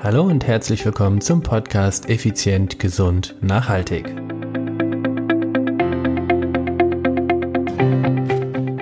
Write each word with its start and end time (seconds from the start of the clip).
Hallo 0.00 0.22
und 0.22 0.46
herzlich 0.46 0.84
willkommen 0.84 1.20
zum 1.20 1.42
Podcast 1.42 2.08
Effizient, 2.08 2.78
Gesund, 2.78 3.34
Nachhaltig. 3.40 4.06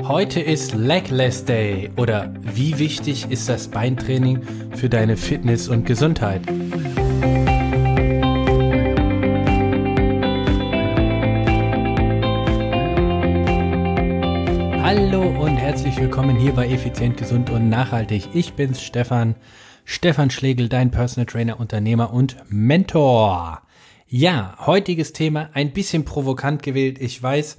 Heute 0.06 0.40
ist 0.40 0.74
Legless 0.74 1.46
Day 1.46 1.90
oder 1.96 2.34
wie 2.42 2.79
wichtig 2.79 3.30
ist 3.30 3.48
das 3.48 3.68
Beintraining 3.68 4.42
für 4.74 4.90
deine 4.90 5.16
Fitness 5.16 5.68
und 5.68 5.87
Gesundheit? 5.87 6.42
Hallo 14.83 15.22
und 15.22 15.56
herzlich 15.56 15.98
willkommen 15.98 16.37
hier 16.37 16.52
bei 16.52 16.69
Effizient, 16.69 17.16
Gesund 17.16 17.48
und 17.48 17.70
Nachhaltig. 17.70 18.28
Ich 18.34 18.52
bin's 18.52 18.83
Stefan 18.83 19.34
Stefan 19.88 20.30
Schlegel, 20.30 20.68
dein 20.68 20.91
Personal 20.91 21.27
Trainer, 21.27 21.60
Unternehmer 21.60 22.12
und 22.12 22.36
Mentor. 22.48 23.62
Ja, 24.08 24.56
heutiges 24.66 25.12
Thema 25.12 25.50
ein 25.54 25.72
bisschen 25.72 26.04
provokant 26.04 26.64
gewählt, 26.64 27.00
ich 27.00 27.22
weiß, 27.22 27.56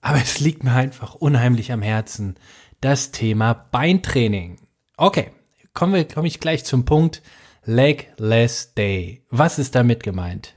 aber 0.00 0.16
es 0.16 0.40
liegt 0.40 0.64
mir 0.64 0.72
einfach 0.72 1.14
unheimlich 1.14 1.70
am 1.70 1.82
Herzen. 1.82 2.36
Das 2.80 3.10
Thema 3.10 3.52
Beintraining. 3.52 4.60
Okay, 4.96 5.30
kommen 5.74 5.92
wir, 5.92 6.08
komme 6.08 6.26
ich 6.26 6.40
gleich 6.40 6.64
zum 6.64 6.86
Punkt. 6.86 7.20
Legless 7.66 8.72
Day. 8.72 9.22
Was 9.28 9.58
ist 9.58 9.74
damit 9.74 10.02
gemeint? 10.02 10.54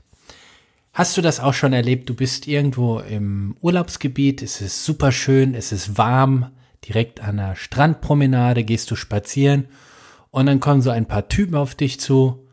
Hast 0.94 1.14
du 1.18 1.20
das 1.20 1.40
auch 1.40 1.54
schon 1.54 1.74
erlebt? 1.74 2.08
Du 2.08 2.14
bist 2.14 2.48
irgendwo 2.48 3.00
im 3.00 3.54
Urlaubsgebiet, 3.60 4.40
es 4.40 4.62
ist 4.62 4.82
super 4.86 5.12
schön, 5.12 5.54
es 5.54 5.72
ist 5.72 5.98
warm, 5.98 6.52
direkt 6.88 7.20
an 7.20 7.36
der 7.36 7.54
Strandpromenade 7.54 8.64
gehst 8.64 8.90
du 8.90 8.96
spazieren 8.96 9.68
und 10.36 10.44
dann 10.44 10.60
kommen 10.60 10.82
so 10.82 10.90
ein 10.90 11.06
paar 11.06 11.28
Typen 11.28 11.54
auf 11.54 11.74
dich 11.74 11.98
zu. 11.98 12.46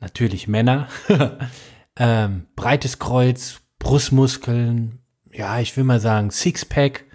Natürlich 0.00 0.48
Männer. 0.48 0.88
ähm, 1.96 2.46
breites 2.56 2.98
Kreuz, 2.98 3.62
Brustmuskeln, 3.78 4.98
ja, 5.32 5.60
ich 5.60 5.74
will 5.78 5.84
mal 5.84 5.98
sagen, 5.98 6.30
Sixpack, 6.30 7.06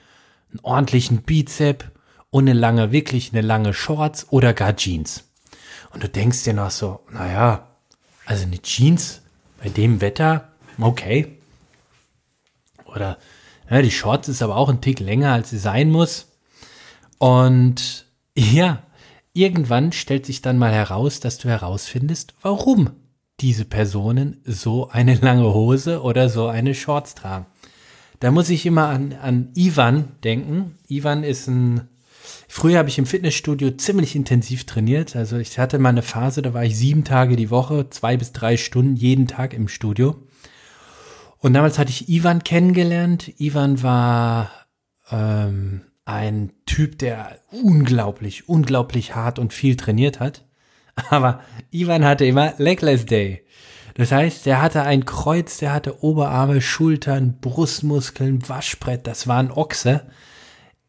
einen 0.49 0.59
ordentlichen 0.63 1.21
Bizep 1.21 1.91
und 2.31 2.49
eine 2.49 2.59
lange, 2.59 2.91
wirklich 2.91 3.31
eine 3.31 3.41
lange 3.41 3.75
Shorts 3.75 4.25
oder 4.31 4.53
gar 4.53 4.75
Jeans. 4.75 5.25
Und 5.91 6.01
du 6.01 6.09
denkst 6.09 6.45
dir 6.45 6.55
noch 6.55 6.71
so, 6.71 7.01
naja, 7.11 7.67
also 8.25 8.45
eine 8.45 8.59
Jeans 8.59 9.21
bei 9.61 9.69
dem 9.69 10.01
Wetter, 10.01 10.51
okay. 10.79 11.37
Oder 12.85 13.19
ja, 13.69 13.83
die 13.83 13.91
Shorts 13.91 14.29
ist 14.29 14.41
aber 14.41 14.55
auch 14.55 14.69
ein 14.69 14.81
Tick 14.81 14.99
länger, 14.99 15.31
als 15.31 15.51
sie 15.51 15.59
sein 15.59 15.91
muss. 15.91 16.31
Und 17.19 18.07
ja, 18.35 18.81
Irgendwann 19.33 19.91
stellt 19.91 20.25
sich 20.25 20.41
dann 20.41 20.59
mal 20.59 20.71
heraus, 20.71 21.19
dass 21.19 21.39
du 21.39 21.49
herausfindest, 21.49 22.35
warum 22.41 22.91
diese 23.39 23.65
Personen 23.65 24.41
so 24.45 24.89
eine 24.89 25.15
lange 25.15 25.53
Hose 25.53 26.01
oder 26.01 26.29
so 26.29 26.47
eine 26.47 26.75
Shorts 26.75 27.15
tragen. 27.15 27.47
Da 28.19 28.31
muss 28.31 28.49
ich 28.49 28.65
immer 28.65 28.87
an, 28.87 29.13
an 29.13 29.49
Ivan 29.55 30.13
denken. 30.23 30.77
Ivan 30.87 31.23
ist 31.23 31.47
ein, 31.47 31.89
früher 32.47 32.77
habe 32.77 32.89
ich 32.89 32.99
im 32.99 33.05
Fitnessstudio 33.05 33.71
ziemlich 33.71 34.15
intensiv 34.15 34.65
trainiert. 34.65 35.15
Also 35.15 35.37
ich 35.37 35.57
hatte 35.59 35.79
mal 35.79 35.89
eine 35.89 36.03
Phase, 36.03 36.41
da 36.41 36.53
war 36.53 36.63
ich 36.63 36.77
sieben 36.77 37.03
Tage 37.03 37.35
die 37.35 37.49
Woche, 37.49 37.89
zwei 37.89 38.15
bis 38.15 38.31
drei 38.31 38.55
Stunden 38.55 38.95
jeden 38.95 39.27
Tag 39.27 39.53
im 39.53 39.67
Studio. 39.67 40.15
Und 41.39 41.53
damals 41.53 41.77
hatte 41.77 41.89
ich 41.89 42.07
Ivan 42.07 42.43
kennengelernt. 42.43 43.33
Ivan 43.39 43.83
war 43.83 44.51
ähm, 45.11 45.81
ein 46.05 46.51
Typ, 46.65 46.97
der 46.99 47.39
unglaublich, 47.51 48.49
unglaublich 48.49 49.15
hart 49.15 49.39
und 49.39 49.53
viel 49.53 49.75
trainiert 49.75 50.19
hat. 50.19 50.45
Aber 51.09 51.41
Ivan 51.71 52.05
hatte 52.05 52.25
immer 52.25 52.53
Legless 52.57 53.05
Day. 53.05 53.43
Das 53.95 54.11
heißt, 54.11 54.45
der 54.45 54.61
hatte 54.61 54.83
ein 54.83 55.05
Kreuz, 55.05 55.57
der 55.57 55.71
hatte 55.71 56.03
Oberarme, 56.03 56.61
Schultern, 56.61 57.37
Brustmuskeln, 57.39 58.47
Waschbrett, 58.49 59.05
das 59.05 59.27
waren 59.27 59.51
Ochse, 59.51 60.07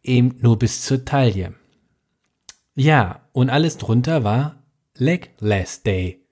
eben 0.03 0.37
nur 0.41 0.59
bis 0.59 0.83
zur 0.83 1.05
Taille. 1.05 1.55
Ja, 2.75 3.21
und 3.33 3.50
alles 3.50 3.77
drunter 3.77 4.25
war 4.25 4.56
Legless 4.97 5.83
Day. 5.83 6.25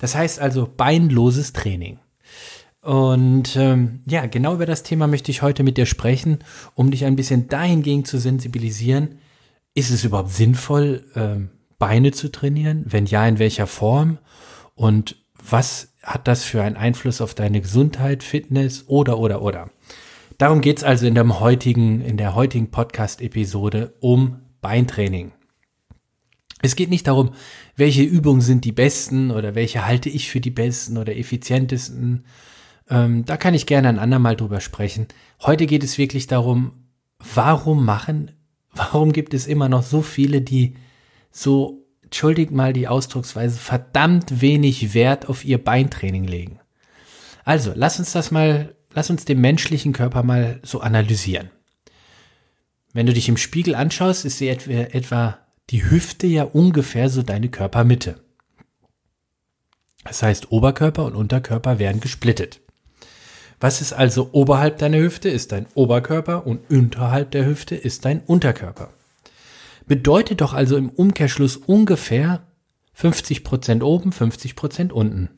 Das 0.00 0.14
heißt 0.14 0.38
also 0.38 0.70
beinloses 0.76 1.52
Training. 1.52 1.98
Und 2.82 3.54
ähm, 3.54 4.00
ja, 4.06 4.26
genau 4.26 4.54
über 4.54 4.66
das 4.66 4.82
Thema 4.82 5.06
möchte 5.06 5.30
ich 5.30 5.40
heute 5.40 5.62
mit 5.62 5.76
dir 5.76 5.86
sprechen, 5.86 6.40
um 6.74 6.90
dich 6.90 7.04
ein 7.04 7.14
bisschen 7.14 7.46
dahingehend 7.46 8.08
zu 8.08 8.18
sensibilisieren. 8.18 9.20
Ist 9.72 9.90
es 9.90 10.04
überhaupt 10.04 10.30
sinnvoll, 10.30 11.04
ähm, 11.14 11.50
Beine 11.78 12.10
zu 12.10 12.30
trainieren? 12.30 12.84
Wenn 12.84 13.06
ja, 13.06 13.26
in 13.26 13.38
welcher 13.38 13.68
Form? 13.68 14.18
Und 14.74 15.16
was 15.48 15.94
hat 16.02 16.26
das 16.26 16.42
für 16.42 16.62
einen 16.62 16.76
Einfluss 16.76 17.20
auf 17.20 17.34
deine 17.34 17.60
Gesundheit, 17.60 18.24
Fitness 18.24 18.84
oder 18.88 19.18
oder 19.18 19.42
oder? 19.42 19.70
Darum 20.38 20.60
geht's 20.60 20.82
also 20.82 21.06
in, 21.06 21.14
dem 21.14 21.38
heutigen, 21.38 22.00
in 22.00 22.16
der 22.16 22.34
heutigen 22.34 22.72
Podcast-Episode 22.72 23.94
um 24.00 24.40
Beintraining. 24.60 25.30
Es 26.62 26.74
geht 26.74 26.90
nicht 26.90 27.06
darum, 27.06 27.30
welche 27.76 28.02
Übungen 28.02 28.40
sind 28.40 28.64
die 28.64 28.72
besten 28.72 29.30
oder 29.30 29.54
welche 29.54 29.86
halte 29.86 30.08
ich 30.08 30.30
für 30.30 30.40
die 30.40 30.50
besten 30.50 30.96
oder 30.96 31.16
effizientesten 31.16 32.24
ähm, 32.88 33.24
da 33.24 33.36
kann 33.36 33.54
ich 33.54 33.66
gerne 33.66 33.88
ein 33.88 33.98
andermal 33.98 34.36
drüber 34.36 34.60
sprechen. 34.60 35.06
Heute 35.40 35.66
geht 35.66 35.84
es 35.84 35.98
wirklich 35.98 36.26
darum, 36.26 36.72
warum 37.34 37.84
machen, 37.84 38.30
warum 38.72 39.12
gibt 39.12 39.34
es 39.34 39.46
immer 39.46 39.68
noch 39.68 39.82
so 39.82 40.02
viele, 40.02 40.40
die 40.40 40.74
so, 41.30 41.86
entschuldigt 42.02 42.50
mal 42.50 42.72
die 42.72 42.88
Ausdrucksweise, 42.88 43.58
verdammt 43.58 44.40
wenig 44.40 44.94
Wert 44.94 45.28
auf 45.28 45.44
ihr 45.44 45.62
Beintraining 45.62 46.24
legen. 46.24 46.60
Also, 47.44 47.72
lass 47.74 47.98
uns 47.98 48.12
das 48.12 48.30
mal, 48.30 48.74
lass 48.92 49.10
uns 49.10 49.24
den 49.24 49.40
menschlichen 49.40 49.92
Körper 49.92 50.22
mal 50.22 50.60
so 50.62 50.80
analysieren. 50.80 51.50
Wenn 52.92 53.06
du 53.06 53.14
dich 53.14 53.28
im 53.28 53.38
Spiegel 53.38 53.74
anschaust, 53.74 54.24
ist 54.24 54.38
sie 54.38 54.48
etwa, 54.48 54.72
etwa 54.72 55.38
die 55.70 55.90
Hüfte 55.90 56.26
ja 56.26 56.44
ungefähr 56.44 57.08
so 57.08 57.22
deine 57.22 57.48
Körpermitte. 57.48 58.20
Das 60.04 60.22
heißt, 60.22 60.50
Oberkörper 60.50 61.04
und 61.04 61.14
Unterkörper 61.14 61.78
werden 61.78 62.00
gesplittet. 62.00 62.60
Was 63.62 63.80
ist 63.80 63.92
also 63.92 64.30
oberhalb 64.32 64.78
deiner 64.78 64.98
Hüfte, 64.98 65.28
ist 65.28 65.52
dein 65.52 65.66
Oberkörper 65.74 66.48
und 66.48 66.68
unterhalb 66.68 67.30
der 67.30 67.46
Hüfte 67.46 67.76
ist 67.76 68.04
dein 68.04 68.20
Unterkörper. 68.20 68.92
Bedeutet 69.86 70.40
doch 70.40 70.52
also 70.52 70.76
im 70.76 70.90
Umkehrschluss 70.90 71.58
ungefähr 71.58 72.44
50% 72.98 73.84
oben, 73.84 74.10
50% 74.10 74.90
unten. 74.90 75.28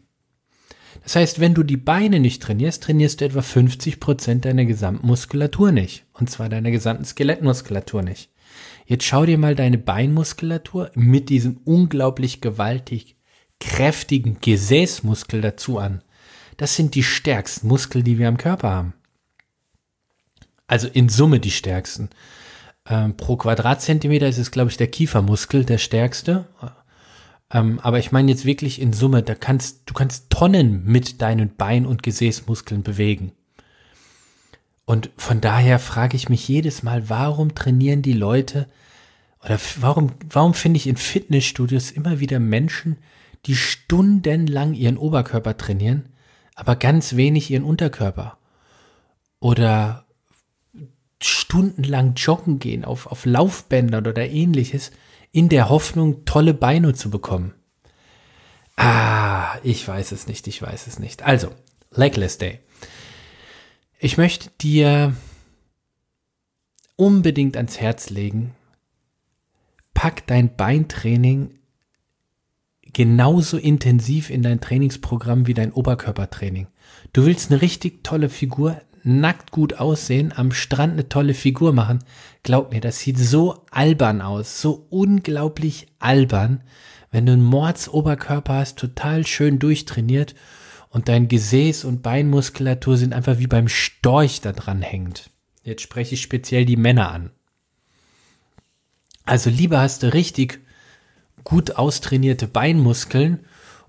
Das 1.02 1.16
heißt, 1.16 1.38
wenn 1.38 1.52
du 1.52 1.64
die 1.64 1.76
Beine 1.76 2.18
nicht 2.18 2.42
trainierst, 2.42 2.84
trainierst 2.84 3.20
du 3.20 3.26
etwa 3.26 3.40
50% 3.40 4.40
deiner 4.40 4.64
gesamten 4.64 5.06
Muskulatur 5.06 5.70
nicht. 5.70 6.06
Und 6.14 6.30
zwar 6.30 6.48
deiner 6.48 6.70
gesamten 6.70 7.04
Skelettmuskulatur 7.04 8.00
nicht. 8.00 8.30
Jetzt 8.86 9.04
schau 9.04 9.26
dir 9.26 9.36
mal 9.36 9.54
deine 9.54 9.76
Beinmuskulatur 9.76 10.90
mit 10.94 11.28
diesem 11.28 11.58
unglaublich 11.64 12.40
gewaltig 12.40 13.16
kräftigen 13.60 14.38
Gesäßmuskel 14.40 15.42
dazu 15.42 15.78
an. 15.78 16.02
Das 16.56 16.76
sind 16.76 16.94
die 16.94 17.02
stärksten 17.02 17.68
Muskeln, 17.68 18.04
die 18.04 18.18
wir 18.18 18.28
am 18.28 18.36
Körper 18.36 18.70
haben. 18.70 18.94
Also 20.66 20.88
in 20.88 21.08
Summe 21.08 21.40
die 21.40 21.50
stärksten. 21.50 22.10
Ähm, 22.86 23.16
pro 23.16 23.36
Quadratzentimeter 23.36 24.28
ist 24.28 24.38
es, 24.38 24.50
glaube 24.50 24.70
ich, 24.70 24.76
der 24.76 24.88
Kiefermuskel 24.88 25.64
der 25.64 25.78
stärkste. 25.78 26.46
Ähm, 27.50 27.80
aber 27.80 27.98
ich 27.98 28.12
meine 28.12 28.30
jetzt 28.30 28.44
wirklich 28.44 28.80
in 28.80 28.92
Summe, 28.92 29.22
da 29.22 29.34
kannst, 29.34 29.82
du 29.86 29.94
kannst 29.94 30.30
Tonnen 30.30 30.84
mit 30.84 31.22
deinen 31.22 31.54
Bein- 31.56 31.86
und 31.86 32.02
Gesäßmuskeln 32.02 32.82
bewegen. 32.82 33.32
Und 34.86 35.10
von 35.16 35.40
daher 35.40 35.78
frage 35.78 36.16
ich 36.16 36.28
mich 36.28 36.46
jedes 36.46 36.82
Mal, 36.82 37.08
warum 37.08 37.54
trainieren 37.54 38.02
die 38.02 38.12
Leute 38.12 38.68
oder 39.42 39.58
warum, 39.80 40.12
warum 40.28 40.54
finde 40.54 40.78
ich 40.78 40.86
in 40.86 40.96
Fitnessstudios 40.96 41.90
immer 41.90 42.20
wieder 42.20 42.38
Menschen, 42.38 42.96
die 43.46 43.56
stundenlang 43.56 44.74
ihren 44.74 44.96
Oberkörper 44.96 45.56
trainieren, 45.56 46.08
aber 46.54 46.76
ganz 46.76 47.16
wenig 47.16 47.50
ihren 47.50 47.64
Unterkörper. 47.64 48.38
Oder 49.40 50.06
stundenlang 51.20 52.14
joggen 52.14 52.58
gehen 52.58 52.84
auf, 52.84 53.06
auf 53.06 53.26
Laufbändern 53.26 54.06
oder 54.06 54.28
ähnliches, 54.28 54.90
in 55.32 55.48
der 55.48 55.68
Hoffnung, 55.68 56.24
tolle 56.24 56.54
Beine 56.54 56.94
zu 56.94 57.10
bekommen. 57.10 57.54
Ah, 58.76 59.58
ich 59.62 59.86
weiß 59.86 60.12
es 60.12 60.26
nicht, 60.26 60.46
ich 60.46 60.60
weiß 60.60 60.86
es 60.86 60.98
nicht. 60.98 61.22
Also, 61.22 61.50
Legless 61.90 62.38
Day. 62.38 62.60
Ich 63.98 64.16
möchte 64.16 64.50
dir 64.60 65.14
unbedingt 66.96 67.56
ans 67.56 67.80
Herz 67.80 68.10
legen, 68.10 68.54
pack 69.94 70.26
dein 70.26 70.56
Beintraining 70.56 71.58
genauso 72.94 73.58
intensiv 73.58 74.30
in 74.30 74.42
dein 74.42 74.60
Trainingsprogramm 74.60 75.46
wie 75.46 75.54
dein 75.54 75.72
Oberkörpertraining. 75.72 76.68
Du 77.12 77.26
willst 77.26 77.50
eine 77.50 77.60
richtig 77.60 78.02
tolle 78.02 78.30
Figur, 78.30 78.80
nackt 79.02 79.50
gut 79.50 79.74
aussehen, 79.74 80.32
am 80.34 80.52
Strand 80.52 80.94
eine 80.94 81.08
tolle 81.08 81.34
Figur 81.34 81.74
machen. 81.74 81.98
Glaub 82.42 82.72
mir, 82.72 82.80
das 82.80 83.00
sieht 83.00 83.18
so 83.18 83.66
albern 83.70 84.22
aus, 84.22 84.62
so 84.62 84.86
unglaublich 84.88 85.88
albern, 85.98 86.62
wenn 87.10 87.26
du 87.26 87.32
einen 87.32 87.42
Mordsoberkörper 87.42 88.54
hast, 88.54 88.78
total 88.78 89.26
schön 89.26 89.58
durchtrainiert 89.58 90.34
und 90.88 91.08
dein 91.08 91.28
Gesäß 91.28 91.84
und 91.84 92.02
Beinmuskulatur 92.02 92.96
sind 92.96 93.12
einfach 93.12 93.38
wie 93.38 93.46
beim 93.46 93.68
Storch 93.68 94.40
da 94.40 94.52
dran 94.52 94.80
hängt. 94.80 95.30
Jetzt 95.62 95.82
spreche 95.82 96.14
ich 96.14 96.22
speziell 96.22 96.64
die 96.64 96.76
Männer 96.76 97.10
an. 97.10 97.30
Also 99.24 99.50
lieber 99.50 99.80
hast 99.80 100.02
du 100.02 100.12
richtig 100.12 100.63
gut 101.44 101.76
austrainierte 101.76 102.48
Beinmuskeln 102.48 103.44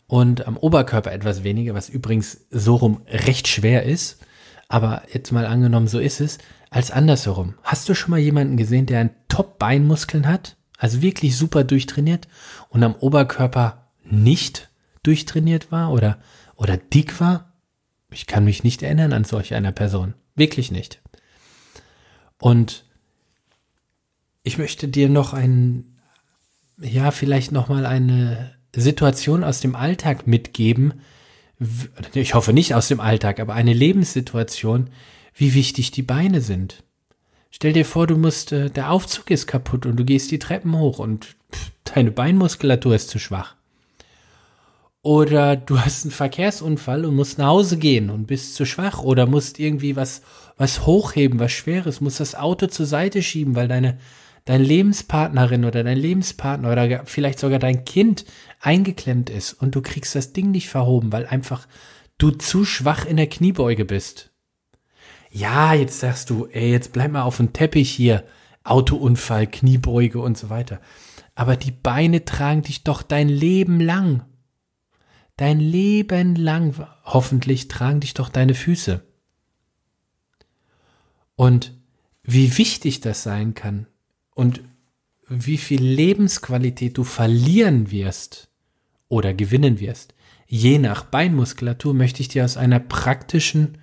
und 0.08 0.48
am 0.48 0.58
Oberkörper 0.58 1.12
etwas 1.12 1.44
weniger, 1.44 1.74
was 1.74 1.90
übrigens 1.90 2.46
so 2.52 2.76
rum 2.76 3.02
recht 3.08 3.48
schwer 3.48 3.84
ist. 3.84 4.20
Aber 4.68 5.04
jetzt 5.12 5.32
mal 5.32 5.46
angenommen, 5.46 5.88
so 5.88 6.00
ist 6.00 6.22
es, 6.22 6.38
als 6.70 6.92
andersherum. 6.92 7.56
Hast 7.64 7.88
du 7.88 7.96
schon 7.96 8.12
mal 8.12 8.20
jemanden 8.20 8.58
gesehen, 8.58 8.86
der 8.86 9.00
ein 9.00 9.16
Top-Beinmuskeln 9.28 10.28
hat? 10.28 10.58
Also 10.78 11.02
wirklich 11.02 11.38
super 11.38 11.64
durchtrainiert 11.64 12.28
und 12.70 12.84
am 12.84 12.96
Oberkörper 12.96 13.90
nicht 14.04 14.70
durchtrainiert 15.04 15.72
war 15.72 15.92
oder, 15.92 16.20
oder 16.56 16.78
dick 16.78 17.20
war? 17.20 17.54
Ich 18.12 18.28
kann 18.28 18.46
mich 18.46 18.64
nicht 18.64 18.84
erinnern 18.84 19.14
an 19.14 19.24
solch 19.24 19.54
einer 19.54 19.72
Person. 19.72 20.14
Wirklich 20.36 20.72
nicht. 20.72 21.02
Und 22.40 22.86
ich 24.44 24.58
möchte 24.58 24.88
dir 24.88 25.10
noch 25.10 25.34
ein, 25.34 25.95
ja, 26.80 27.12
vielleicht 27.12 27.52
noch 27.52 27.70
mal 27.70 27.86
eine 27.86 28.56
Situation 28.76 29.44
aus 29.44 29.62
dem 29.62 29.76
Alltag 29.76 30.28
mitgeben. 30.28 30.96
Ich 32.14 32.34
hoffe 32.34 32.54
nicht 32.54 32.76
aus 32.76 32.88
dem 32.88 33.00
Alltag, 33.00 33.40
aber 33.40 33.54
eine 33.54 33.74
Lebenssituation, 33.74 34.90
wie 35.34 35.54
wichtig 35.54 35.92
die 35.92 36.02
Beine 36.02 36.42
sind. 36.42 36.84
Stell 37.52 37.72
dir 37.72 37.86
vor, 37.86 38.06
du 38.06 38.18
musst, 38.18 38.52
äh, 38.52 38.70
der 38.70 38.92
Aufzug 38.92 39.32
ist 39.32 39.48
kaputt 39.48 39.86
und 39.86 39.96
du 39.96 40.04
gehst 40.04 40.30
die 40.32 40.40
Treppen 40.40 40.78
hoch 40.78 41.00
und 41.00 41.36
deine 41.86 42.12
Beinmuskulatur 42.12 42.96
ist 42.96 43.10
zu 43.10 43.20
schwach. 43.20 43.56
Oder 45.02 45.56
du 45.56 45.80
hast 45.80 46.04
einen 46.04 46.12
Verkehrsunfall 46.12 47.06
und 47.06 47.16
musst 47.16 47.38
nach 47.38 47.48
Hause 47.48 47.78
gehen 47.78 48.10
und 48.10 48.26
bist 48.26 48.56
zu 48.56 48.66
schwach 48.66 49.04
oder 49.04 49.28
musst 49.28 49.60
irgendwie 49.60 49.96
was, 49.96 50.22
was 50.58 50.86
hochheben, 50.86 51.40
was 51.40 51.52
Schweres, 51.52 52.02
musst 52.02 52.20
das 52.20 52.36
Auto 52.36 52.68
zur 52.68 52.88
Seite 52.88 53.22
schieben, 53.22 53.56
weil 53.56 53.68
deine, 53.68 54.00
deine 54.46 54.64
Lebenspartnerin 54.64 55.66
oder 55.66 55.84
dein 55.84 55.98
Lebenspartner 55.98 56.72
oder 56.72 57.06
vielleicht 57.06 57.40
sogar 57.40 57.60
dein 57.60 57.84
Kind 57.84 58.26
eingeklemmt 58.62 59.30
ist 59.30 59.54
und 59.54 59.76
du 59.76 59.82
kriegst 59.82 60.16
das 60.16 60.34
Ding 60.34 60.52
nicht 60.52 60.70
verhoben, 60.70 61.12
weil 61.12 61.26
einfach 61.26 61.68
du 62.18 62.32
zu 62.32 62.64
schwach 62.64 63.06
in 63.06 63.18
der 63.18 63.28
Kniebeuge 63.28 63.86
bist. 63.86 64.32
Ja, 65.32 65.74
jetzt 65.74 66.00
sagst 66.00 66.30
du, 66.30 66.46
ey, 66.46 66.72
jetzt 66.72 66.94
bleib 66.94 67.12
mal 67.12 67.24
auf 67.24 67.38
dem 67.38 67.52
Teppich 67.52 67.92
hier. 67.92 68.24
Autounfall, 68.64 69.48
Kniebeuge 69.48 70.20
und 70.20 70.38
so 70.38 70.50
weiter. 70.50 70.80
Aber 71.36 71.58
die 71.58 71.72
Beine 71.72 72.24
tragen 72.24 72.62
dich 72.62 72.84
doch 72.84 73.02
dein 73.04 73.28
Leben 73.28 73.80
lang. 73.80 74.24
Dein 75.38 75.60
Leben 75.60 76.36
lang, 76.36 76.88
hoffentlich, 77.04 77.68
tragen 77.68 78.00
dich 78.00 78.14
doch 78.14 78.30
deine 78.30 78.54
Füße. 78.54 79.06
Und 81.36 81.74
wie 82.24 82.58
wichtig 82.58 83.02
das 83.02 83.24
sein 83.24 83.54
kann 83.54 83.88
und 84.36 84.62
wie 85.28 85.58
viel 85.58 85.82
Lebensqualität 85.82 86.98
du 87.00 87.04
verlieren 87.04 87.90
wirst 87.90 88.50
oder 89.08 89.34
gewinnen 89.34 89.80
wirst, 89.80 90.14
je 90.46 90.78
nach 90.78 91.06
Beinmuskulatur, 91.06 91.96
möchte 91.96 92.22
ich 92.22 92.28
dir 92.28 92.46
aus 92.46 92.58
einer 92.58 92.80
praktischen 92.80 93.80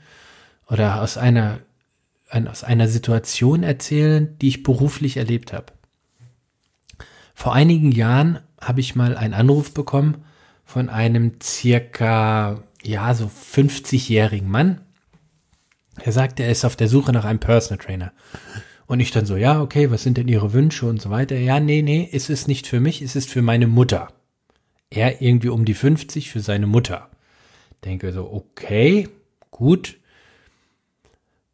oder 0.68 1.02
aus 1.02 1.16
einer, 1.16 1.58
aus 2.30 2.62
einer 2.62 2.86
Situation 2.86 3.64
erzählen, 3.64 4.38
die 4.38 4.48
ich 4.48 4.62
beruflich 4.62 5.16
erlebt 5.16 5.52
habe. 5.52 5.72
Vor 7.34 7.54
einigen 7.54 7.90
Jahren 7.90 8.38
habe 8.60 8.80
ich 8.80 8.94
mal 8.94 9.16
einen 9.16 9.34
Anruf 9.34 9.74
bekommen 9.74 10.24
von 10.64 10.88
einem 10.88 11.40
circa, 11.42 12.62
ja, 12.84 13.14
so 13.14 13.26
50-jährigen 13.26 14.48
Mann. 14.48 14.82
Er 15.96 16.12
sagte, 16.12 16.44
er 16.44 16.50
ist 16.50 16.64
auf 16.64 16.76
der 16.76 16.88
Suche 16.88 17.12
nach 17.12 17.24
einem 17.24 17.40
Personal 17.40 17.84
Trainer. 17.84 18.12
Und 18.86 19.00
ich 19.00 19.10
dann 19.10 19.26
so, 19.26 19.36
ja, 19.36 19.60
okay, 19.60 19.90
was 19.90 20.02
sind 20.02 20.18
denn 20.18 20.28
Ihre 20.28 20.52
Wünsche 20.52 20.86
und 20.86 21.00
so 21.00 21.10
weiter. 21.10 21.36
Ja, 21.36 21.60
nee, 21.60 21.82
nee, 21.82 22.08
es 22.12 22.28
ist 22.28 22.48
nicht 22.48 22.66
für 22.66 22.80
mich, 22.80 23.00
es 23.02 23.16
ist 23.16 23.30
für 23.30 23.42
meine 23.42 23.66
Mutter. 23.66 24.08
Er 24.90 25.22
irgendwie 25.22 25.48
um 25.48 25.64
die 25.64 25.74
50 25.74 26.30
für 26.30 26.40
seine 26.40 26.66
Mutter. 26.66 27.08
Denke 27.84 28.12
so, 28.12 28.30
okay, 28.30 29.08
gut. 29.50 29.98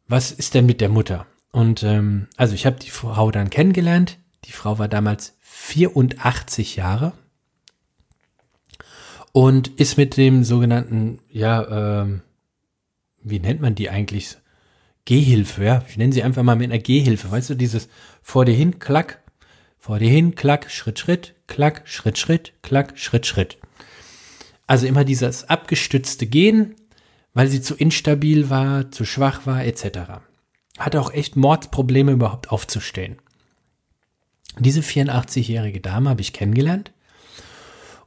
Was 0.07 0.31
ist 0.31 0.55
denn 0.55 0.65
mit 0.65 0.81
der 0.81 0.89
Mutter? 0.89 1.27
Und 1.51 1.83
ähm, 1.83 2.27
also 2.35 2.53
ich 2.55 2.65
habe 2.65 2.79
die 2.79 2.89
Frau 2.89 3.31
dann 3.31 3.49
kennengelernt. 3.49 4.17
Die 4.45 4.51
Frau 4.51 4.79
war 4.79 4.87
damals 4.87 5.37
84 5.41 6.75
Jahre 6.75 7.13
und 9.31 9.67
ist 9.79 9.97
mit 9.97 10.17
dem 10.17 10.43
sogenannten, 10.43 11.19
ja, 11.29 12.01
ähm, 12.01 12.21
wie 13.21 13.39
nennt 13.39 13.61
man 13.61 13.75
die 13.75 13.89
eigentlich? 13.89 14.37
Gehhilfe, 15.09 15.63
ja. 15.63 15.83
Ich 15.89 15.97
nenne 15.97 16.13
sie 16.13 16.21
einfach 16.21 16.43
mal 16.43 16.55
mit 16.55 16.71
einer 16.71 16.77
Gehhilfe. 16.77 17.31
Weißt 17.31 17.49
du, 17.49 17.55
dieses 17.55 17.89
vor 18.21 18.45
dir 18.45 18.53
hin, 18.53 18.77
klack, 18.77 19.23
vor 19.79 19.97
dir 19.97 20.07
hin, 20.07 20.35
klack, 20.35 20.69
Schritt, 20.69 20.99
Schritt, 20.99 21.33
klack, 21.47 21.81
Schritt, 21.85 22.19
Schritt, 22.19 22.53
klack, 22.61 22.93
Schritt, 22.95 23.25
Schritt. 23.25 23.57
Also 24.67 24.85
immer 24.85 25.03
dieses 25.05 25.45
abgestützte 25.45 26.27
Gehen, 26.27 26.75
weil 27.33 27.47
sie 27.47 27.59
zu 27.59 27.73
instabil 27.73 28.51
war, 28.51 28.91
zu 28.91 29.03
schwach 29.03 29.47
war, 29.47 29.65
etc. 29.65 30.21
Hatte 30.77 31.01
auch 31.01 31.11
echt 31.11 31.35
Mordsprobleme 31.35 32.11
überhaupt 32.11 32.51
aufzustehen. 32.51 33.17
Diese 34.59 34.81
84-jährige 34.81 35.81
Dame 35.81 36.11
habe 36.11 36.21
ich 36.21 36.33
kennengelernt 36.33 36.91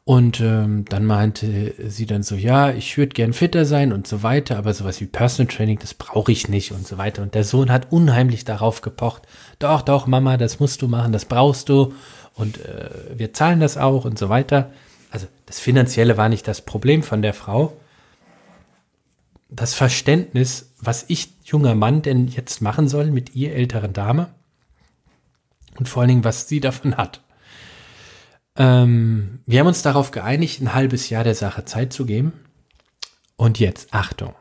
und 0.04 0.40
ähm, 0.40 0.84
dann 0.88 1.06
meinte 1.06 1.74
sie 1.88 2.06
dann 2.06 2.24
so, 2.24 2.34
ja, 2.34 2.70
ich 2.70 2.98
würde 2.98 3.12
gern 3.12 3.32
fitter 3.32 3.64
sein 3.64 3.92
und 3.92 4.08
so 4.08 4.24
weiter, 4.24 4.58
aber 4.58 4.74
sowas 4.74 5.00
wie 5.00 5.06
Personal 5.06 5.52
Training, 5.52 5.78
das 5.78 5.94
brauche 5.94 6.32
ich 6.32 6.48
nicht 6.48 6.72
und 6.72 6.86
so 6.86 6.98
weiter. 6.98 7.22
Und 7.22 7.36
der 7.36 7.44
Sohn 7.44 7.70
hat 7.70 7.92
unheimlich 7.92 8.44
darauf 8.44 8.80
gepocht, 8.80 9.22
doch, 9.60 9.82
doch, 9.82 10.08
Mama, 10.08 10.36
das 10.36 10.58
musst 10.58 10.82
du 10.82 10.88
machen, 10.88 11.12
das 11.12 11.26
brauchst 11.26 11.68
du 11.68 11.94
und 12.34 12.64
äh, 12.64 12.90
wir 13.14 13.32
zahlen 13.32 13.60
das 13.60 13.76
auch 13.76 14.04
und 14.04 14.18
so 14.18 14.28
weiter. 14.28 14.72
Also 15.10 15.28
das 15.46 15.60
Finanzielle 15.60 16.16
war 16.16 16.28
nicht 16.28 16.48
das 16.48 16.62
Problem 16.62 17.04
von 17.04 17.22
der 17.22 17.34
Frau. 17.34 17.76
Das 19.50 19.74
Verständnis, 19.74 20.72
was 20.80 21.04
ich, 21.08 21.28
junger 21.44 21.76
Mann, 21.76 22.02
denn 22.02 22.26
jetzt 22.26 22.60
machen 22.60 22.88
soll 22.88 23.12
mit 23.12 23.36
ihr 23.36 23.54
älteren 23.54 23.92
Dame 23.92 24.30
und 25.78 25.88
vor 25.88 26.02
allen 26.02 26.08
Dingen, 26.08 26.24
was 26.24 26.48
sie 26.48 26.58
davon 26.58 26.96
hat. 26.96 27.20
Ähm, 28.56 29.40
wir 29.46 29.60
haben 29.60 29.66
uns 29.66 29.82
darauf 29.82 30.10
geeinigt, 30.10 30.60
ein 30.60 30.74
halbes 30.74 31.08
Jahr 31.08 31.24
der 31.24 31.34
Sache 31.34 31.64
Zeit 31.64 31.92
zu 31.92 32.06
geben. 32.06 32.32
Und 33.36 33.58
jetzt, 33.58 33.92
Achtung. 33.94 34.34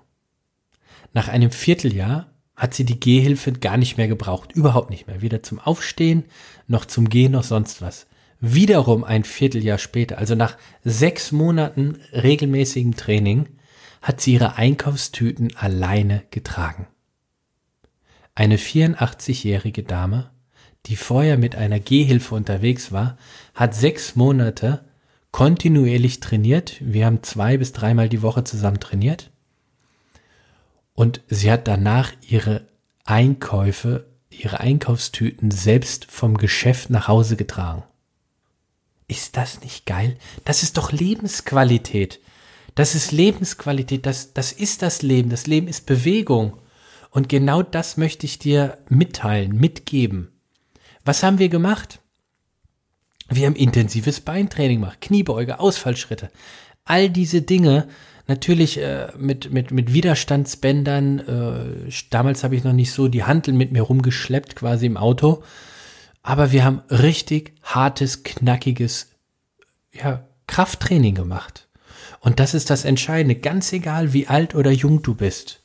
Nach 1.14 1.28
einem 1.28 1.52
Vierteljahr 1.52 2.32
hat 2.56 2.74
sie 2.74 2.86
die 2.86 3.00
Gehhilfe 3.00 3.54
gar 3.54 3.78
nicht 3.78 3.98
mehr 3.98 4.08
gebraucht. 4.08 4.52
Überhaupt 4.52 4.90
nicht 4.90 5.08
mehr. 5.08 5.22
Weder 5.22 5.42
zum 5.42 5.60
Aufstehen, 5.60 6.26
noch 6.68 6.86
zum 6.86 7.10
Gehen, 7.10 7.32
noch 7.32 7.44
sonst 7.44 7.82
was. 7.82 8.08
Wiederum 8.40 9.04
ein 9.04 9.24
Vierteljahr 9.24 9.78
später, 9.78 10.18
also 10.18 10.36
nach 10.36 10.58
sechs 10.84 11.32
Monaten 11.32 12.00
regelmäßigem 12.12 12.96
Training, 12.96 13.48
hat 14.02 14.20
sie 14.20 14.34
ihre 14.34 14.56
Einkaufstüten 14.56 15.56
alleine 15.56 16.24
getragen. 16.32 16.88
Eine 18.34 18.58
84-jährige 18.58 19.84
Dame 19.84 20.32
die 20.88 20.96
vorher 20.96 21.38
mit 21.38 21.56
einer 21.56 21.80
Gehhilfe 21.80 22.36
unterwegs 22.36 22.92
war, 22.92 23.18
hat 23.54 23.76
sechs 23.76 24.16
Monate 24.16 24.84
kontinuierlich 25.32 26.20
trainiert. 26.20 26.76
Wir 26.80 27.06
haben 27.06 27.24
zwei 27.24 27.58
bis 27.58 27.72
dreimal 27.72 28.10
die 28.10 28.22
Woche 28.22 28.44
zusammen 28.44 28.80
trainiert. 28.80 29.32
Und 30.94 31.22
sie 31.28 31.52
hat 31.52 31.68
danach 31.68 32.12
ihre 32.28 32.68
Einkäufe, 33.06 34.06
ihre 34.30 34.60
Einkaufstüten 34.60 35.52
selbst 35.52 36.12
vom 36.12 36.38
Geschäft 36.38 36.90
nach 36.90 37.08
Hause 37.08 37.36
getragen. 37.36 37.84
Ist 39.08 39.38
das 39.38 39.62
nicht 39.62 39.86
geil? 39.86 40.18
Das 40.46 40.64
ist 40.64 40.78
doch 40.78 40.92
Lebensqualität. 40.92 42.20
Das 42.76 42.96
ist 42.96 43.12
Lebensqualität. 43.12 44.06
Das, 44.06 44.34
das 44.34 44.52
ist 44.52 44.82
das 44.82 45.02
Leben. 45.02 45.30
Das 45.30 45.48
Leben 45.48 45.68
ist 45.68 45.86
Bewegung. 45.86 46.58
Und 47.10 47.28
genau 47.28 47.62
das 47.62 47.98
möchte 47.98 48.26
ich 48.26 48.40
dir 48.40 48.78
mitteilen, 48.88 49.58
mitgeben. 49.58 50.32
Was 51.06 51.24
haben 51.24 51.40
wir 51.40 51.50
gemacht? 51.50 52.00
Wir 53.30 53.48
haben 53.48 53.56
intensives 53.56 54.20
Beintraining 54.20 54.82
gemacht, 54.82 55.02
Kniebeuge, 55.02 55.60
Ausfallschritte. 55.60 56.32
All 56.84 57.10
diese 57.10 57.42
Dinge, 57.42 57.88
natürlich 58.28 58.80
äh, 58.80 59.10
mit, 59.18 59.52
mit, 59.52 59.72
mit 59.72 59.94
Widerstandsbändern. 59.94 61.20
Äh, 61.20 61.92
damals 62.10 62.44
habe 62.44 62.56
ich 62.56 62.64
noch 62.64 62.74
nicht 62.74 62.92
so 62.92 63.08
die 63.08 63.24
Handeln 63.24 63.58
mit 63.58 63.72
mir 63.72 63.84
rumgeschleppt, 63.84 64.56
quasi 64.56 64.86
im 64.86 64.98
Auto. 64.98 65.44
Aber 66.24 66.52
wir 66.52 66.64
haben 66.64 66.82
richtig 66.90 67.54
hartes, 67.64 68.24
knackiges 68.24 69.10
ja, 69.94 70.26
Krafttraining 70.48 71.16
gemacht. 71.16 71.68
Und 72.20 72.40
das 72.40 72.54
ist 72.54 72.70
das 72.70 72.86
Entscheidende, 72.86 73.36
ganz 73.36 73.74
egal 73.74 74.14
wie 74.14 74.28
alt 74.28 74.56
oder 74.56 74.72
jung 74.72 75.02
du 75.02 75.16
bist. 75.16 75.62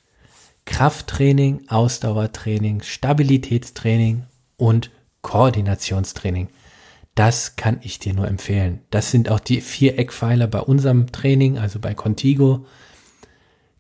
Krafttraining, 0.65 1.69
Ausdauertraining, 1.69 2.83
Stabilitätstraining 2.83 4.25
und 4.57 4.91
Koordinationstraining. 5.27 6.51
Das 7.17 7.57
kann 7.57 7.81
ich 7.83 7.99
dir 7.99 8.15
nur 8.15 8.29
empfehlen. 8.29 8.83
Das 8.91 9.11
sind 9.11 9.29
auch 9.29 9.41
die 9.41 9.61
vier 9.61 9.99
Eckpfeiler 9.99 10.47
bei 10.47 10.61
unserem 10.61 11.11
Training, 11.11 11.59
also 11.59 11.81
bei 11.81 11.95
Contigo. 11.95 12.65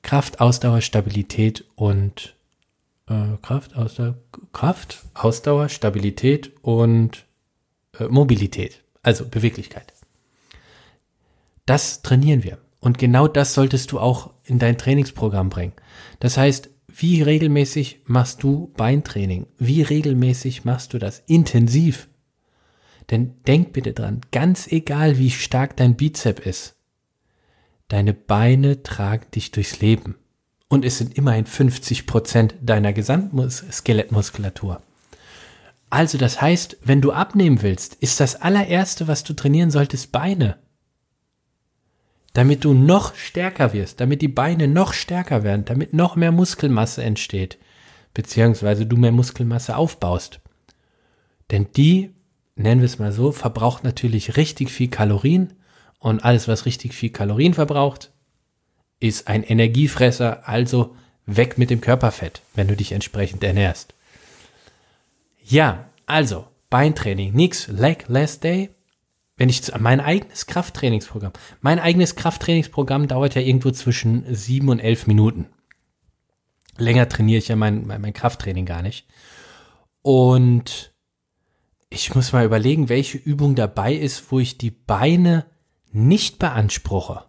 Kraft, 0.02 0.40
Ausdauer, 0.40 0.80
Stabilität 0.80 1.64
und 1.76 2.34
äh, 3.08 3.36
Kraft, 3.42 3.76
Ausdauer, 3.76 4.16
Kraft, 4.52 5.04
Ausdauer, 5.14 5.68
Stabilität 5.68 6.52
und 6.62 7.26
äh, 8.00 8.08
Mobilität, 8.08 8.82
also 9.02 9.24
Beweglichkeit. 9.28 9.92
Das 11.64 12.02
trainieren 12.02 12.42
wir. 12.42 12.58
Und 12.80 12.98
genau 12.98 13.28
das 13.28 13.54
solltest 13.54 13.92
du 13.92 14.00
auch 14.00 14.30
in 14.42 14.58
dein 14.58 14.78
Trainingsprogramm 14.78 15.48
bringen. 15.48 15.74
Das 16.18 16.36
heißt, 16.36 16.70
wie 16.88 17.22
regelmäßig 17.22 18.02
machst 18.06 18.42
du 18.42 18.72
Beintraining? 18.76 19.46
Wie 19.58 19.82
regelmäßig 19.82 20.64
machst 20.64 20.94
du 20.94 20.98
das? 20.98 21.22
Intensiv. 21.26 22.08
Denn 23.10 23.34
denk 23.46 23.72
bitte 23.72 23.92
dran, 23.92 24.20
ganz 24.32 24.66
egal 24.68 25.18
wie 25.18 25.30
stark 25.30 25.76
dein 25.76 25.96
Bizep 25.96 26.44
ist, 26.44 26.76
deine 27.88 28.14
Beine 28.14 28.82
tragen 28.82 29.30
dich 29.32 29.50
durchs 29.50 29.80
Leben. 29.80 30.16
Und 30.68 30.84
es 30.84 30.98
sind 30.98 31.16
immerhin 31.16 31.46
50 31.46 32.06
Prozent 32.06 32.54
deiner 32.60 32.92
Gesamtskelettmuskulatur. 32.92 34.82
Also 35.88 36.18
das 36.18 36.40
heißt, 36.40 36.78
wenn 36.82 37.00
du 37.00 37.12
abnehmen 37.12 37.62
willst, 37.62 37.94
ist 37.96 38.18
das 38.18 38.34
allererste, 38.34 39.06
was 39.06 39.22
du 39.22 39.34
trainieren 39.34 39.70
solltest, 39.70 40.10
Beine. 40.10 40.58
Damit 42.36 42.64
du 42.64 42.74
noch 42.74 43.14
stärker 43.14 43.72
wirst, 43.72 43.98
damit 43.98 44.20
die 44.20 44.28
Beine 44.28 44.68
noch 44.68 44.92
stärker 44.92 45.42
werden, 45.42 45.64
damit 45.64 45.94
noch 45.94 46.16
mehr 46.16 46.32
Muskelmasse 46.32 47.02
entsteht, 47.02 47.56
beziehungsweise 48.12 48.84
du 48.84 48.98
mehr 48.98 49.12
Muskelmasse 49.12 49.74
aufbaust. 49.74 50.40
Denn 51.50 51.68
die 51.74 52.10
nennen 52.54 52.82
wir 52.82 52.86
es 52.86 52.98
mal 52.98 53.12
so, 53.12 53.32
verbraucht 53.32 53.84
natürlich 53.84 54.36
richtig 54.36 54.70
viel 54.70 54.88
Kalorien 54.88 55.54
und 55.98 56.22
alles, 56.24 56.46
was 56.46 56.66
richtig 56.66 56.92
viel 56.92 57.08
Kalorien 57.08 57.54
verbraucht, 57.54 58.10
ist 59.00 59.28
ein 59.28 59.42
Energiefresser, 59.42 60.46
also 60.46 60.94
weg 61.24 61.56
mit 61.56 61.70
dem 61.70 61.80
Körperfett, 61.80 62.42
wenn 62.54 62.68
du 62.68 62.76
dich 62.76 62.92
entsprechend 62.92 63.44
ernährst. 63.44 63.94
Ja, 65.42 65.86
also 66.04 66.46
Beintraining, 66.68 67.32
nix, 67.32 67.68
Leg 67.68 68.04
Less 68.08 68.40
Day. 68.40 68.75
Wenn 69.36 69.50
ich 69.50 69.70
mein 69.78 70.00
eigenes 70.00 70.46
Krafttrainingsprogramm, 70.46 71.32
mein 71.60 71.78
eigenes 71.78 72.16
Krafttrainingsprogramm 72.16 73.06
dauert 73.06 73.34
ja 73.34 73.42
irgendwo 73.42 73.70
zwischen 73.70 74.34
sieben 74.34 74.70
und 74.70 74.80
elf 74.80 75.06
Minuten. 75.06 75.46
Länger 76.78 77.08
trainiere 77.08 77.38
ich 77.38 77.48
ja 77.48 77.56
mein, 77.56 77.86
mein, 77.86 78.00
mein 78.00 78.14
Krafttraining 78.14 78.64
gar 78.64 78.82
nicht. 78.82 79.06
Und 80.00 80.94
ich 81.90 82.14
muss 82.14 82.32
mal 82.32 82.46
überlegen, 82.46 82.88
welche 82.88 83.18
Übung 83.18 83.54
dabei 83.54 83.94
ist, 83.94 84.30
wo 84.30 84.40
ich 84.40 84.56
die 84.56 84.70
Beine 84.70 85.46
nicht 85.92 86.38
beanspruche. 86.38 87.24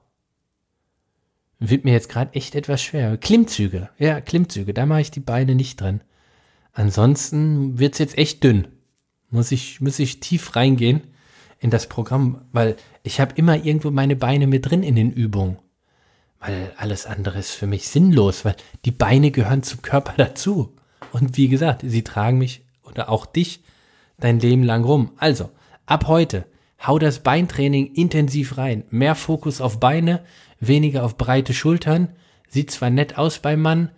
Wird 1.59 1.85
mir 1.85 1.91
jetzt 1.91 2.09
gerade 2.09 2.35
echt 2.35 2.55
etwas 2.55 2.81
schwer. 2.81 3.17
Klimmzüge. 3.17 3.89
Ja, 3.97 4.21
Klimmzüge. 4.21 4.73
Da 4.73 4.85
mache 4.85 5.01
ich 5.01 5.11
die 5.11 5.19
Beine 5.19 5.55
nicht 5.55 5.81
drin. 5.81 6.01
Ansonsten 6.71 7.79
wird's 7.79 7.97
jetzt 7.97 8.17
echt 8.17 8.43
dünn. 8.43 8.67
Muss 9.29 9.51
ich, 9.51 9.81
muss 9.81 9.99
ich 9.99 10.19
tief 10.19 10.55
reingehen 10.55 11.01
in 11.59 11.69
das 11.69 11.87
Programm, 11.87 12.41
weil 12.51 12.75
ich 13.03 13.19
habe 13.19 13.33
immer 13.35 13.55
irgendwo 13.55 13.91
meine 13.91 14.15
Beine 14.15 14.47
mit 14.47 14.69
drin 14.69 14.83
in 14.83 14.95
den 14.95 15.11
Übungen. 15.11 15.57
Weil 16.39 16.71
alles 16.77 17.05
andere 17.05 17.39
ist 17.39 17.51
für 17.51 17.67
mich 17.67 17.87
sinnlos, 17.87 18.45
weil 18.45 18.55
die 18.85 18.91
Beine 18.91 19.31
gehören 19.31 19.63
zum 19.63 19.81
Körper 19.81 20.13
dazu. 20.17 20.75
Und 21.11 21.37
wie 21.37 21.47
gesagt, 21.47 21.81
sie 21.85 22.03
tragen 22.03 22.37
mich 22.37 22.63
oder 22.83 23.09
auch 23.09 23.25
dich 23.25 23.61
dein 24.19 24.39
Leben 24.39 24.63
lang 24.63 24.83
rum. 24.83 25.11
Also, 25.17 25.49
ab 25.85 26.07
heute, 26.07 26.45
hau 26.85 26.99
das 26.99 27.19
Beintraining 27.19 27.93
intensiv 27.93 28.57
rein. 28.57 28.83
Mehr 28.89 29.15
Fokus 29.15 29.61
auf 29.61 29.79
Beine, 29.79 30.23
weniger 30.59 31.03
auf 31.03 31.17
breite 31.17 31.53
Schultern. 31.53 32.09
Sieht 32.49 32.71
zwar 32.71 32.89
nett 32.89 33.17
aus 33.17 33.39
beim 33.39 33.61
Mann, 33.61 33.91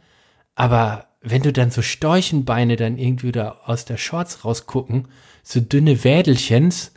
aber 0.56 1.08
wenn 1.22 1.42
du 1.42 1.54
dann 1.54 1.72
so 1.72 1.82
Storchenbeine 1.82 2.75
dann 2.75 2.98
irgendwie 2.98 3.32
da 3.32 3.58
aus 3.66 3.86
der 3.86 3.98
Shorts 3.98 4.46
rausgucken, 4.46 5.08
so 5.44 5.60
dünne 5.60 6.04
Wädelchens, 6.04 6.94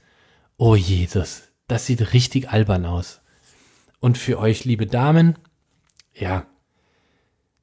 oh 0.62 0.76
Jesus, 0.76 1.48
das 1.66 1.86
sieht 1.86 2.12
richtig 2.12 2.50
albern 2.50 2.86
aus. 2.86 3.20
Und 3.98 4.16
für 4.16 4.38
euch, 4.38 4.64
liebe 4.64 4.86
Damen, 4.86 5.36
ja, 6.14 6.46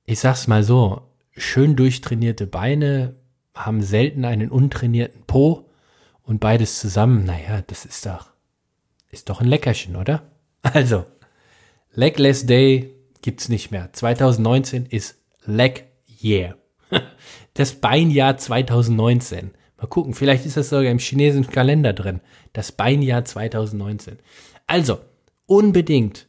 ich 0.04 0.20
sag's 0.20 0.48
mal 0.48 0.64
so, 0.64 1.04
schön 1.32 1.78
durchtrainierte 1.78 2.46
Beine 2.46 3.16
haben 3.56 3.82
selten 3.84 4.26
einen 4.26 4.52
untrainierten 4.52 5.24
Po 5.24 5.70
und 6.24 6.42
beides 6.42 6.78
zusammen, 6.80 7.24
naja, 7.24 7.62
das 7.68 7.86
ist 7.86 8.06
doch, 8.06 8.32
ist 9.12 9.30
doch 9.30 9.40
ein 9.40 9.48
Leckerchen, 9.48 9.96
oder? 9.96 10.24
Also, 10.62 11.06
Legless 11.94 12.48
Day 12.48 12.94
gibt's 13.22 13.48
nicht 13.48 13.72
mehr. 13.72 13.94
2019 13.94 14.86
ist 14.86 15.16
Leg 15.46 15.86
Year. 16.06 16.58
Das 17.54 17.76
Beinjahr 17.76 18.38
2019. 18.38 19.52
Mal 19.80 19.88
gucken, 19.88 20.14
vielleicht 20.14 20.46
ist 20.46 20.58
das 20.58 20.70
sogar 20.70 20.92
im 20.92 21.00
chinesischen 21.00 21.50
Kalender 21.52 21.94
drin. 21.94 22.22
Das 22.54 22.72
Beinjahr 22.72 23.26
2019. 23.26 24.18
Also, 24.68 25.00
unbedingt 25.46 26.28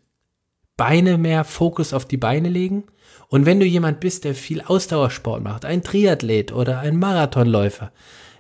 Beine 0.77 1.19
mehr 1.19 1.45
Fokus 1.45 1.93
auf 1.93 2.07
die 2.07 2.17
Beine 2.17 2.49
legen 2.49 2.85
und 3.29 3.47
wenn 3.47 3.61
du 3.61 3.67
jemand 3.67 4.01
bist, 4.01 4.25
der 4.25 4.35
viel 4.35 4.61
Ausdauersport 4.61 5.43
macht, 5.43 5.65
ein 5.65 5.83
Triathlet 5.83 6.53
oder 6.53 6.81
ein 6.81 6.99
Marathonläufer, 6.99 7.93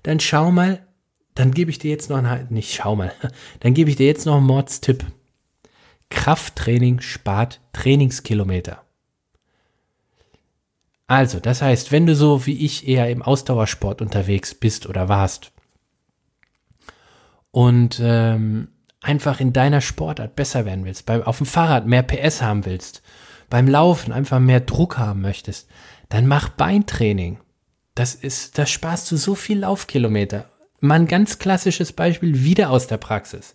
dann 0.02 0.20
schau 0.20 0.50
mal, 0.50 0.84
dann 1.34 1.52
gebe 1.52 1.70
ich 1.70 1.78
dir 1.78 1.90
jetzt 1.90 2.10
noch 2.10 2.16
einen, 2.16 2.46
nicht 2.50 2.74
schau 2.74 2.96
mal, 2.96 3.12
dann 3.60 3.74
gebe 3.74 3.90
ich 3.90 3.96
dir 3.96 4.06
jetzt 4.06 4.26
noch 4.26 4.36
einen 4.36 4.46
Mordstipp. 4.46 5.04
Krafttraining 6.08 7.00
spart 7.00 7.60
Trainingskilometer. 7.72 8.82
Also, 11.10 11.40
das 11.40 11.60
heißt, 11.60 11.90
wenn 11.90 12.06
du 12.06 12.14
so 12.14 12.46
wie 12.46 12.64
ich 12.64 12.86
eher 12.86 13.10
im 13.10 13.20
Ausdauersport 13.20 14.00
unterwegs 14.00 14.54
bist 14.54 14.88
oder 14.88 15.08
warst 15.08 15.50
und 17.50 18.00
ähm, 18.00 18.68
einfach 19.00 19.40
in 19.40 19.52
deiner 19.52 19.80
Sportart 19.80 20.36
besser 20.36 20.66
werden 20.66 20.84
willst, 20.84 21.06
bei, 21.06 21.26
auf 21.26 21.38
dem 21.38 21.46
Fahrrad 21.46 21.84
mehr 21.84 22.04
PS 22.04 22.42
haben 22.42 22.64
willst 22.64 23.02
beim 23.50 23.66
Laufen 23.66 24.12
einfach 24.12 24.38
mehr 24.38 24.60
Druck 24.60 24.96
haben 24.96 25.20
möchtest, 25.20 25.68
dann 26.08 26.28
mach 26.28 26.48
Beintraining. 26.50 27.38
Das 27.96 28.14
ist, 28.14 28.56
das 28.56 28.70
sparst 28.70 29.10
du 29.10 29.16
so 29.16 29.34
viel 29.34 29.58
Laufkilometer. 29.58 30.48
Mal 30.78 31.00
ein 31.00 31.08
ganz 31.08 31.40
klassisches 31.40 31.92
Beispiel 31.92 32.44
wieder 32.44 32.70
aus 32.70 32.86
der 32.86 32.98
Praxis. 32.98 33.54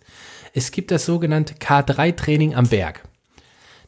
Es 0.52 0.70
gibt 0.70 0.90
das 0.90 1.06
sogenannte 1.06 1.54
K3-Training 1.54 2.54
am 2.54 2.68
Berg. 2.68 3.08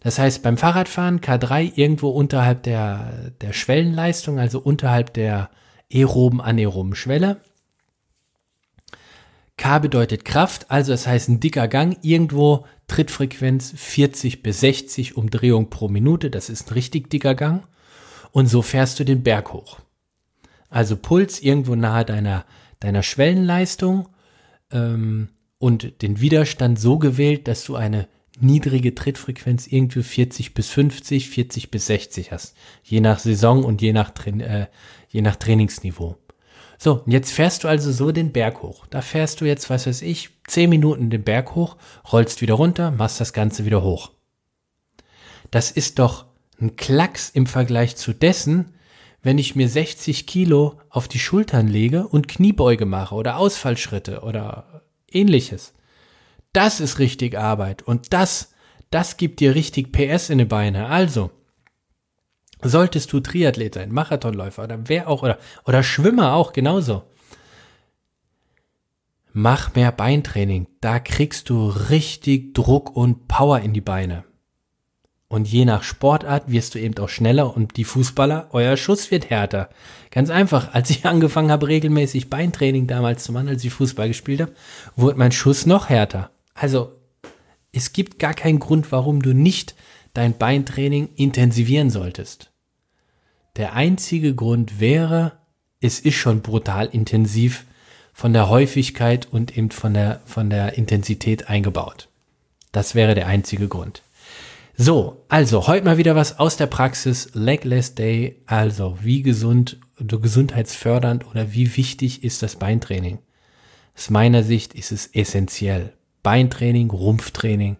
Das 0.00 0.18
heißt, 0.18 0.42
beim 0.42 0.56
Fahrradfahren 0.56 1.20
K3 1.20 1.72
irgendwo 1.74 2.10
unterhalb 2.10 2.62
der, 2.62 3.32
der 3.40 3.52
Schwellenleistung, 3.52 4.38
also 4.38 4.60
unterhalb 4.60 5.12
der 5.14 5.50
aeroben, 5.92 6.40
anaeroben 6.40 6.94
Schwelle. 6.94 7.40
K 9.56 9.80
bedeutet 9.80 10.24
Kraft, 10.24 10.70
also 10.70 10.92
das 10.92 11.06
heißt 11.06 11.28
ein 11.28 11.40
dicker 11.40 11.66
Gang, 11.66 11.98
irgendwo 12.02 12.64
Trittfrequenz 12.86 13.74
40 13.76 14.42
bis 14.42 14.60
60 14.60 15.16
Umdrehungen 15.16 15.68
pro 15.68 15.88
Minute, 15.88 16.30
das 16.30 16.48
ist 16.48 16.70
ein 16.70 16.74
richtig 16.74 17.10
dicker 17.10 17.34
Gang. 17.34 17.66
Und 18.30 18.46
so 18.46 18.62
fährst 18.62 19.00
du 19.00 19.04
den 19.04 19.22
Berg 19.22 19.52
hoch. 19.52 19.80
Also 20.70 20.96
Puls 20.96 21.40
irgendwo 21.40 21.74
nahe 21.74 22.04
deiner, 22.04 22.44
deiner 22.78 23.02
Schwellenleistung 23.02 24.08
ähm, 24.70 25.30
und 25.58 26.02
den 26.02 26.20
Widerstand 26.20 26.78
so 26.78 26.98
gewählt, 26.98 27.48
dass 27.48 27.64
du 27.64 27.74
eine 27.74 28.06
niedrige 28.40 28.94
Trittfrequenz 28.94 29.66
irgendwie 29.66 30.02
40 30.02 30.54
bis 30.54 30.70
50, 30.70 31.28
40 31.30 31.70
bis 31.70 31.86
60 31.86 32.32
hast. 32.32 32.54
Je 32.82 33.00
nach 33.00 33.18
Saison 33.18 33.64
und 33.64 33.82
je 33.82 33.92
nach, 33.92 34.12
äh, 34.26 34.66
je 35.08 35.22
nach 35.22 35.36
Trainingsniveau. 35.36 36.16
So, 36.78 37.02
jetzt 37.06 37.32
fährst 37.32 37.64
du 37.64 37.68
also 37.68 37.90
so 37.90 38.12
den 38.12 38.32
Berg 38.32 38.62
hoch. 38.62 38.86
Da 38.86 39.02
fährst 39.02 39.40
du 39.40 39.44
jetzt, 39.44 39.68
was 39.68 39.86
weiß 39.86 40.02
ich, 40.02 40.30
zehn 40.46 40.70
Minuten 40.70 41.10
den 41.10 41.24
Berg 41.24 41.56
hoch, 41.56 41.76
rollst 42.12 42.40
wieder 42.40 42.54
runter, 42.54 42.92
machst 42.92 43.20
das 43.20 43.32
Ganze 43.32 43.64
wieder 43.64 43.82
hoch. 43.82 44.12
Das 45.50 45.72
ist 45.72 45.98
doch 45.98 46.26
ein 46.60 46.76
Klacks 46.76 47.30
im 47.30 47.46
Vergleich 47.46 47.96
zu 47.96 48.12
dessen, 48.12 48.74
wenn 49.22 49.38
ich 49.38 49.56
mir 49.56 49.68
60 49.68 50.26
Kilo 50.26 50.80
auf 50.88 51.08
die 51.08 51.18
Schultern 51.18 51.66
lege 51.66 52.06
und 52.06 52.28
Kniebeuge 52.28 52.86
mache 52.86 53.14
oder 53.14 53.38
Ausfallschritte 53.38 54.20
oder 54.20 54.82
ähnliches. 55.10 55.74
Das 56.52 56.80
ist 56.80 56.98
richtig 56.98 57.38
Arbeit 57.38 57.82
und 57.82 58.12
das, 58.12 58.52
das 58.90 59.16
gibt 59.16 59.40
dir 59.40 59.54
richtig 59.54 59.92
PS 59.92 60.30
in 60.30 60.38
die 60.38 60.44
Beine. 60.44 60.86
Also, 60.86 61.30
Solltest 62.62 63.12
du 63.12 63.20
Triathlet 63.20 63.74
sein, 63.74 63.92
Marathonläufer 63.92 64.64
oder 64.64 64.80
wer 64.86 65.08
auch 65.08 65.22
oder, 65.22 65.38
oder 65.64 65.82
Schwimmer 65.82 66.34
auch 66.34 66.52
genauso. 66.52 67.04
Mach 69.32 69.74
mehr 69.74 69.92
Beintraining. 69.92 70.66
Da 70.80 70.98
kriegst 70.98 71.50
du 71.50 71.68
richtig 71.68 72.54
Druck 72.54 72.96
und 72.96 73.28
Power 73.28 73.60
in 73.60 73.72
die 73.72 73.80
Beine. 73.80 74.24
Und 75.28 75.46
je 75.46 75.66
nach 75.66 75.82
Sportart 75.82 76.50
wirst 76.50 76.74
du 76.74 76.80
eben 76.80 76.96
auch 76.98 77.10
schneller 77.10 77.54
und 77.54 77.76
die 77.76 77.84
Fußballer, 77.84 78.48
euer 78.52 78.76
Schuss 78.76 79.10
wird 79.10 79.30
härter. 79.30 79.68
Ganz 80.10 80.30
einfach, 80.30 80.72
als 80.72 80.90
ich 80.90 81.06
angefangen 81.06 81.52
habe, 81.52 81.68
regelmäßig 81.68 82.30
Beintraining 82.30 82.86
damals 82.88 83.22
zu 83.22 83.32
machen, 83.32 83.48
als 83.48 83.62
ich 83.62 83.72
Fußball 83.72 84.08
gespielt 84.08 84.40
habe, 84.40 84.54
wurde 84.96 85.18
mein 85.18 85.30
Schuss 85.30 85.66
noch 85.66 85.90
härter. 85.90 86.30
Also, 86.60 86.92
es 87.72 87.92
gibt 87.92 88.18
gar 88.18 88.34
keinen 88.34 88.58
Grund, 88.58 88.90
warum 88.90 89.22
du 89.22 89.32
nicht 89.32 89.74
dein 90.14 90.36
Beintraining 90.36 91.10
intensivieren 91.14 91.90
solltest. 91.90 92.50
Der 93.56 93.74
einzige 93.74 94.34
Grund 94.34 94.80
wäre, 94.80 95.38
es 95.80 96.00
ist 96.00 96.16
schon 96.16 96.42
brutal 96.42 96.86
intensiv 96.86 97.64
von 98.12 98.32
der 98.32 98.48
Häufigkeit 98.48 99.28
und 99.30 99.56
eben 99.56 99.70
von 99.70 99.94
der, 99.94 100.20
von 100.24 100.50
der 100.50 100.76
Intensität 100.76 101.48
eingebaut. 101.48 102.08
Das 102.72 102.94
wäre 102.94 103.14
der 103.14 103.28
einzige 103.28 103.68
Grund. 103.68 104.02
So, 104.76 105.24
also 105.28 105.66
heute 105.66 105.84
mal 105.84 105.98
wieder 105.98 106.16
was 106.16 106.38
aus 106.38 106.56
der 106.56 106.66
Praxis. 106.66 107.30
Legless 107.34 107.94
Day. 107.94 108.42
Also, 108.46 108.98
wie 109.02 109.22
gesund, 109.22 109.78
gesundheitsfördernd 109.98 111.26
oder 111.26 111.52
wie 111.52 111.76
wichtig 111.76 112.24
ist 112.24 112.42
das 112.42 112.56
Beintraining? 112.56 113.18
Aus 113.96 114.10
meiner 114.10 114.42
Sicht 114.42 114.74
ist 114.74 114.92
es 114.92 115.06
essentiell. 115.06 115.92
Beintraining, 116.28 116.90
Rumpftraining, 116.90 117.78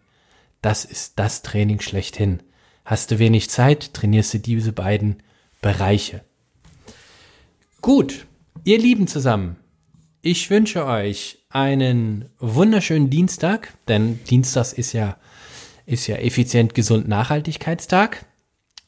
das 0.62 0.86
ist 0.86 1.18
das 1.18 1.42
Training 1.42 1.80
schlechthin. 1.80 2.42
Hast 2.82 3.10
du 3.10 3.18
wenig 3.18 3.50
Zeit, 3.50 3.92
trainierst 3.92 4.32
du 4.32 4.38
diese 4.38 4.72
beiden 4.72 5.22
Bereiche. 5.60 6.24
Gut, 7.82 8.26
ihr 8.64 8.78
Lieben 8.78 9.06
zusammen, 9.06 9.56
ich 10.22 10.48
wünsche 10.48 10.86
euch 10.86 11.44
einen 11.50 12.30
wunderschönen 12.38 13.10
Dienstag, 13.10 13.74
denn 13.86 14.24
Dienstags 14.24 14.72
ist 14.72 14.94
ja, 14.94 15.18
ist 15.84 16.06
ja 16.06 16.16
effizient 16.16 16.74
gesund 16.74 17.06
Nachhaltigkeitstag. 17.06 18.24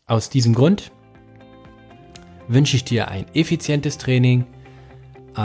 Aus 0.06 0.30
diesem 0.30 0.54
Grund 0.54 0.90
wünsche 2.48 2.76
ich 2.76 2.84
dir 2.84 3.08
ein 3.08 3.26
effizientes 3.34 3.98
Training, 3.98 4.46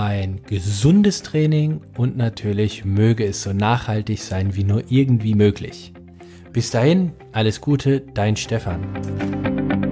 ein 0.03 0.41
gesundes 0.45 1.23
Training 1.23 1.79
und 1.97 2.17
natürlich 2.17 2.83
möge 2.83 3.25
es 3.25 3.41
so 3.41 3.53
nachhaltig 3.53 4.21
sein 4.21 4.55
wie 4.55 4.65
nur 4.65 4.83
irgendwie 4.89 5.35
möglich. 5.35 5.93
Bis 6.51 6.69
dahin, 6.71 7.13
alles 7.31 7.61
Gute, 7.61 8.01
dein 8.01 8.35
Stefan. 8.35 9.84